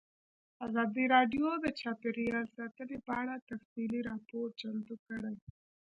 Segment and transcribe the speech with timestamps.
[0.65, 5.35] ازادي راډیو د چاپیریال ساتنه په اړه تفصیلي راپور چمتو کړی.